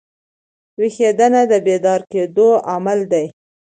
[0.79, 3.25] ویښېدنه د بیدار کېدو عمل دئ.